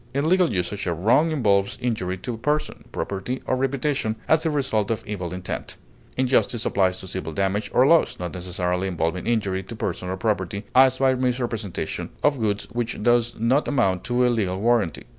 In 0.15 0.27
legal 0.27 0.49
usage 0.51 0.87
a 0.87 0.95
wrong 0.95 1.29
involves 1.29 1.77
injury 1.79 2.17
to 2.25 2.35
person, 2.37 2.85
property, 2.91 3.43
or 3.45 3.55
reputation, 3.55 4.15
as 4.27 4.41
the 4.41 4.49
result 4.49 4.89
of 4.89 5.03
evil 5.05 5.31
intent; 5.31 5.77
injustice 6.17 6.65
applies 6.65 6.99
to 7.01 7.07
civil 7.07 7.33
damage 7.33 7.69
or 7.71 7.85
loss, 7.85 8.17
not 8.17 8.33
necessarily 8.33 8.87
involving 8.87 9.27
injury 9.27 9.61
to 9.61 9.75
person 9.75 10.09
or 10.09 10.17
property, 10.17 10.65
as 10.73 10.97
by 10.97 11.13
misrepresentation 11.13 12.09
of 12.23 12.39
goods 12.39 12.65
which 12.71 13.03
does 13.03 13.35
not 13.37 13.67
amount 13.67 14.03
to 14.05 14.25
a 14.25 14.29
legal 14.29 14.59
warranty. 14.59 15.05